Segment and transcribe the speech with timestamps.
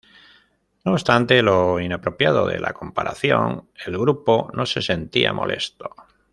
[0.83, 5.91] No obstante lo inapropiado de la comparación, el grupo no se sentía molesto.